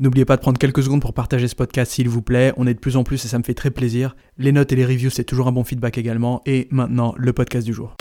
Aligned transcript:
N'oubliez 0.00 0.24
pas 0.24 0.36
de 0.36 0.40
prendre 0.40 0.56
quelques 0.56 0.82
secondes 0.82 1.02
pour 1.02 1.12
partager 1.12 1.46
ce 1.46 1.54
podcast 1.54 1.92
s'il 1.92 2.08
vous 2.08 2.22
plaît. 2.22 2.54
On 2.56 2.66
est 2.66 2.72
de 2.72 2.78
plus 2.78 2.96
en 2.96 3.04
plus 3.04 3.22
et 3.22 3.28
ça 3.28 3.38
me 3.38 3.42
fait 3.42 3.52
très 3.52 3.70
plaisir. 3.70 4.16
Les 4.38 4.50
notes 4.50 4.72
et 4.72 4.76
les 4.76 4.86
reviews, 4.86 5.10
c'est 5.10 5.24
toujours 5.24 5.46
un 5.46 5.52
bon 5.52 5.62
feedback 5.62 5.98
également. 5.98 6.40
Et 6.46 6.68
maintenant, 6.70 7.12
le 7.18 7.34
podcast 7.34 7.66
du 7.66 7.74
jour. 7.74 7.98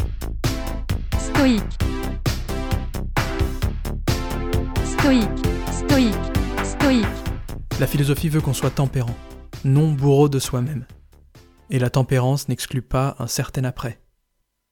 Stoïque. 1.19 1.61
Stoïque. 4.85 5.27
Stoïque. 5.73 6.15
Stoïque. 6.63 7.05
La 7.81 7.87
philosophie 7.87 8.29
veut 8.29 8.39
qu'on 8.39 8.53
soit 8.53 8.69
tempérant, 8.69 9.17
non 9.65 9.91
bourreau 9.91 10.29
de 10.29 10.39
soi-même. 10.39 10.85
Et 11.69 11.79
la 11.79 11.89
tempérance 11.89 12.47
n'exclut 12.47 12.81
pas 12.81 13.17
un 13.19 13.27
certain 13.27 13.65
après. 13.65 13.99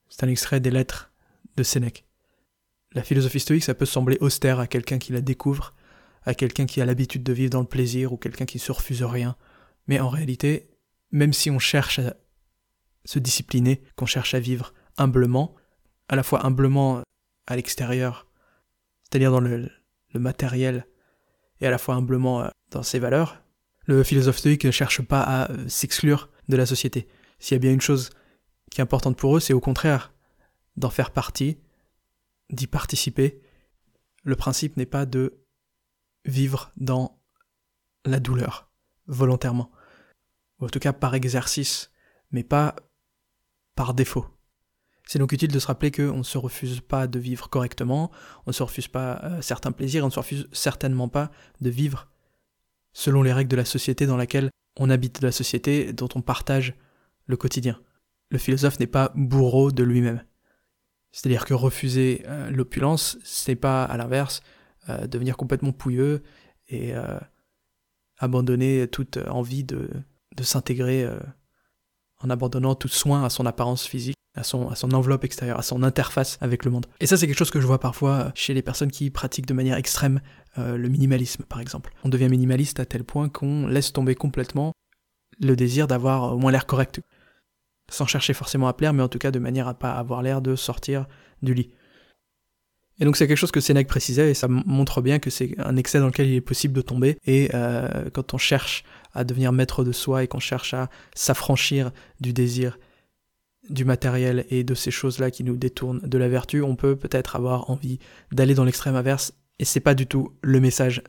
C'est 0.07 0.23
un 0.23 0.29
extrait 0.29 0.61
des 0.61 0.71
lettres 0.71 1.11
de 1.57 1.63
Sénèque. 1.63 2.05
La 2.93 3.03
philosophie 3.03 3.41
stoïque, 3.41 3.65
ça 3.65 3.73
peut 3.73 3.85
sembler 3.85 4.17
austère 4.21 4.61
à 4.61 4.67
quelqu'un 4.67 4.97
qui 4.97 5.11
la 5.11 5.19
découvre, 5.19 5.73
à 6.27 6.35
quelqu'un 6.35 6.65
qui 6.65 6.81
a 6.81 6.85
l'habitude 6.85 7.23
de 7.23 7.31
vivre 7.31 7.51
dans 7.51 7.61
le 7.61 7.67
plaisir 7.67 8.11
ou 8.11 8.17
quelqu'un 8.17 8.45
qui 8.45 8.59
se 8.59 8.73
refuse 8.73 9.01
rien. 9.01 9.37
Mais 9.87 10.01
en 10.01 10.09
réalité, 10.09 10.69
même 11.11 11.31
si 11.31 11.49
on 11.49 11.57
cherche 11.57 11.99
à 11.99 12.17
se 13.05 13.17
discipliner, 13.17 13.81
qu'on 13.95 14.05
cherche 14.05 14.33
à 14.33 14.39
vivre 14.41 14.73
humblement, 14.97 15.55
à 16.09 16.17
la 16.17 16.23
fois 16.23 16.45
humblement 16.45 17.01
à 17.47 17.55
l'extérieur, 17.55 18.27
c'est-à-dire 19.03 19.31
dans 19.31 19.39
le, 19.39 19.71
le, 20.13 20.19
matériel, 20.19 20.85
et 21.61 21.67
à 21.67 21.71
la 21.71 21.77
fois 21.77 21.95
humblement 21.95 22.41
euh, 22.41 22.49
dans 22.71 22.83
ses 22.83 22.99
valeurs, 22.99 23.41
le 23.85 24.03
philosophe 24.03 24.39
stoïque 24.39 24.65
ne 24.65 24.71
cherche 24.71 25.01
pas 25.01 25.21
à 25.21 25.49
euh, 25.51 25.69
s'exclure 25.69 26.29
de 26.49 26.57
la 26.57 26.65
société. 26.65 27.07
S'il 27.39 27.55
y 27.55 27.59
a 27.59 27.59
bien 27.59 27.71
une 27.71 27.79
chose 27.79 28.09
qui 28.69 28.81
est 28.81 28.83
importante 28.83 29.15
pour 29.15 29.37
eux, 29.37 29.39
c'est 29.39 29.53
au 29.53 29.61
contraire 29.61 30.11
d'en 30.75 30.89
faire 30.89 31.11
partie, 31.11 31.57
d'y 32.49 32.67
participer. 32.67 33.39
Le 34.25 34.35
principe 34.35 34.75
n'est 34.75 34.85
pas 34.85 35.05
de 35.05 35.46
vivre 36.27 36.71
dans 36.77 37.19
la 38.05 38.19
douleur, 38.19 38.69
volontairement. 39.07 39.71
Ou 40.59 40.65
en 40.65 40.69
tout 40.69 40.79
cas 40.79 40.93
par 40.93 41.15
exercice, 41.15 41.91
mais 42.31 42.43
pas 42.43 42.75
par 43.75 43.93
défaut. 43.93 44.25
C'est 45.05 45.19
donc 45.19 45.31
utile 45.31 45.51
de 45.51 45.59
se 45.59 45.67
rappeler 45.67 45.91
qu'on 45.91 46.17
ne 46.17 46.23
se 46.23 46.37
refuse 46.37 46.81
pas 46.81 47.07
de 47.07 47.17
vivre 47.17 47.49
correctement, 47.49 48.11
on 48.45 48.49
ne 48.49 48.53
se 48.53 48.63
refuse 48.63 48.89
pas 48.89 49.21
euh, 49.23 49.41
certains 49.41 49.71
plaisirs, 49.71 50.03
on 50.03 50.07
ne 50.07 50.11
se 50.11 50.19
refuse 50.19 50.49
certainement 50.51 51.07
pas 51.07 51.31
de 51.61 51.69
vivre 51.69 52.09
selon 52.91 53.21
les 53.21 53.31
règles 53.31 53.49
de 53.49 53.55
la 53.55 53.63
société 53.63 54.05
dans 54.05 54.17
laquelle 54.17 54.49
on 54.77 54.89
habite, 54.89 55.21
de 55.21 55.27
la 55.27 55.31
société 55.31 55.93
dont 55.93 56.09
on 56.15 56.21
partage 56.21 56.75
le 57.25 57.37
quotidien. 57.37 57.79
Le 58.29 58.37
philosophe 58.37 58.79
n'est 58.79 58.87
pas 58.87 59.13
bourreau 59.15 59.71
de 59.71 59.83
lui-même. 59.83 60.23
C'est-à-dire 61.11 61.45
que 61.45 61.53
refuser 61.53 62.23
euh, 62.27 62.49
l'opulence, 62.49 63.17
c'est 63.23 63.55
pas 63.55 63.85
à 63.85 63.95
l'inverse 63.97 64.41
euh, 64.89 65.07
devenir 65.07 65.37
complètement 65.37 65.71
pouilleux 65.71 66.23
et 66.67 66.95
euh, 66.95 67.19
abandonner 68.19 68.87
toute 68.87 69.17
envie 69.27 69.63
de, 69.63 69.89
s'intégrer 70.41 71.03
euh, 71.03 71.19
en 72.19 72.29
abandonnant 72.29 72.75
tout 72.75 72.87
soin 72.87 73.23
à 73.23 73.29
son 73.29 73.45
apparence 73.45 73.85
physique, 73.85 74.15
à 74.35 74.43
son, 74.43 74.69
à 74.69 74.75
son 74.75 74.91
enveloppe 74.91 75.23
extérieure, 75.23 75.59
à 75.59 75.63
son 75.63 75.83
interface 75.83 76.37
avec 76.41 76.63
le 76.63 76.71
monde. 76.71 76.85
Et 76.99 77.05
ça, 77.05 77.17
c'est 77.17 77.27
quelque 77.27 77.37
chose 77.37 77.51
que 77.51 77.59
je 77.59 77.67
vois 77.67 77.79
parfois 77.79 78.31
chez 78.35 78.53
les 78.53 78.61
personnes 78.61 78.91
qui 78.91 79.09
pratiquent 79.09 79.45
de 79.45 79.53
manière 79.53 79.77
extrême 79.77 80.21
le 80.55 80.87
minimalisme, 80.87 81.43
par 81.43 81.59
exemple. 81.59 81.93
On 82.03 82.09
devient 82.09 82.29
minimaliste 82.29 82.79
à 82.79 82.85
tel 82.85 83.03
point 83.03 83.29
qu'on 83.29 83.67
laisse 83.67 83.93
tomber 83.93 84.15
complètement 84.15 84.73
le 85.39 85.55
désir 85.55 85.85
d'avoir 85.85 86.33
au 86.33 86.39
moins 86.39 86.51
l'air 86.51 86.65
correct. 86.65 86.99
Sans 87.91 88.07
chercher 88.07 88.33
forcément 88.33 88.67
à 88.67 88.73
plaire, 88.73 88.91
mais 88.91 89.03
en 89.03 89.07
tout 89.07 89.19
cas 89.19 89.29
de 89.29 89.37
manière 89.37 89.67
à 89.67 89.75
pas 89.75 89.91
avoir 89.91 90.23
l'air 90.23 90.41
de 90.41 90.55
sortir 90.55 91.05
du 91.43 91.53
lit. 91.53 91.71
Et 92.99 93.05
donc 93.05 93.15
c'est 93.15 93.27
quelque 93.27 93.37
chose 93.37 93.51
que 93.51 93.59
Sénèque 93.59 93.87
précisait 93.87 94.31
et 94.31 94.33
ça 94.33 94.47
montre 94.47 95.01
bien 95.01 95.19
que 95.19 95.29
c'est 95.29 95.55
un 95.59 95.75
excès 95.75 95.99
dans 95.99 96.07
lequel 96.07 96.27
il 96.27 96.35
est 96.35 96.41
possible 96.41 96.73
de 96.73 96.81
tomber. 96.81 97.17
Et 97.25 97.49
euh, 97.53 98.09
quand 98.11 98.33
on 98.33 98.37
cherche 98.37 98.83
à 99.13 99.23
devenir 99.23 99.51
maître 99.51 99.83
de 99.83 99.91
soi 99.91 100.23
et 100.23 100.27
qu'on 100.27 100.39
cherche 100.39 100.73
à 100.73 100.89
s'affranchir 101.15 101.91
du 102.19 102.33
désir, 102.33 102.79
du 103.69 103.85
matériel 103.85 104.45
et 104.49 104.63
de 104.63 104.73
ces 104.73 104.91
choses-là 104.91 105.29
qui 105.29 105.43
nous 105.43 105.57
détournent 105.57 105.99
de 105.99 106.17
la 106.17 106.29
vertu, 106.29 106.61
on 106.61 106.75
peut 106.75 106.95
peut-être 106.95 107.35
avoir 107.35 107.69
envie 107.69 107.99
d'aller 108.31 108.55
dans 108.55 108.63
l'extrême 108.63 108.95
inverse. 108.95 109.33
Et 109.59 109.65
c'est 109.65 109.79
pas 109.79 109.93
du 109.93 110.07
tout 110.07 110.31
le 110.41 110.59
message 110.59 111.03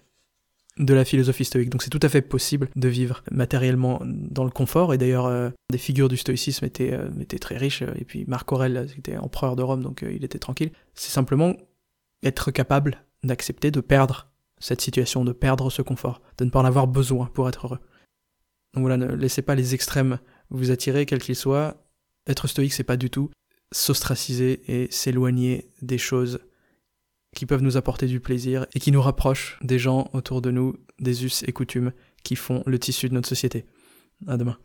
de 0.79 0.95
la 0.95 1.05
philosophie 1.05 1.45
stoïque. 1.45 1.71
Donc 1.71 1.83
c'est 1.83 1.91
tout 1.91 2.01
à 2.03 2.09
fait 2.09 2.23
possible 2.23 2.69
de 2.77 2.89
vivre 2.89 3.23
matériellement 3.31 4.01
dans 4.05 4.45
le 4.45 4.51
confort. 4.51 4.95
Et 4.95 4.99
d'ailleurs, 4.99 5.27
euh, 5.27 5.51
des 5.71 5.79
figures 5.79 6.09
du 6.09 6.17
stoïcisme 6.17 6.65
étaient, 6.65 6.93
euh, 6.93 7.09
étaient 7.21 7.39
très 7.39 7.57
riches. 7.57 7.83
Et 7.83 8.05
puis 8.05 8.25
Marc 8.27 8.51
Aurèle, 8.53 8.87
était 8.97 9.17
empereur 9.17 9.57
de 9.57 9.63
Rome, 9.63 9.83
donc 9.83 10.05
il 10.09 10.25
était 10.25 10.39
tranquille. 10.39 10.71
C'est 10.95 11.11
simplement 11.11 11.55
être 12.23 12.51
capable 12.51 13.05
d'accepter 13.23 13.71
de 13.71 13.81
perdre 13.81 14.31
cette 14.59 14.81
situation, 14.81 15.25
de 15.25 15.33
perdre 15.33 15.71
ce 15.71 15.83
confort, 15.83 16.21
de 16.39 16.45
ne 16.45 16.51
pas 16.51 16.61
en 16.61 16.65
avoir 16.65 16.87
besoin 16.87 17.27
pour 17.27 17.49
être 17.49 17.67
heureux. 17.67 17.81
Donc 18.75 18.83
voilà, 18.83 18.97
ne 18.97 19.07
laissez 19.15 19.43
pas 19.43 19.55
les 19.55 19.75
extrêmes 19.75 20.19
vous 20.51 20.71
attirer, 20.71 21.07
quels 21.07 21.23
qu'ils 21.23 21.37
soient. 21.37 21.77
Être 22.27 22.47
stoïque, 22.47 22.73
c'est 22.73 22.85
pas 22.85 22.97
du 22.97 23.11
tout 23.11 23.31
s'ostraciser 23.73 24.63
et 24.67 24.91
s'éloigner 24.91 25.71
des 25.83 25.99
choses 25.99 26.41
qui 27.35 27.47
peuvent 27.47 27.63
nous 27.63 27.77
apporter 27.77 28.07
du 28.07 28.21
plaisir 28.21 28.67
et 28.75 28.81
qui 28.81 28.93
nous 28.93 29.03
rapprochent 29.03 29.59
des 29.63 29.79
gens 29.79 30.09
autour 30.13 30.41
de 30.41 30.51
nous, 30.51 30.77
des 30.99 31.25
us 31.25 31.43
et 31.47 31.53
coutumes 31.53 31.93
qui 32.23 32.37
font 32.37 32.63
le 32.67 32.79
tissu 32.79 33.09
de 33.09 33.15
notre 33.15 33.29
société. 33.29 33.67
À 34.27 34.37
demain. 34.37 34.59